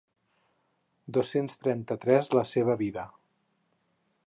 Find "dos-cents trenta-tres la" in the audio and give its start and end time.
1.17-2.45